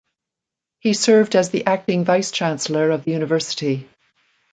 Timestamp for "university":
3.11-3.87